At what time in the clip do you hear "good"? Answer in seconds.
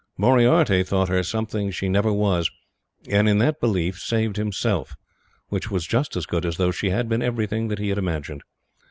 6.25-6.43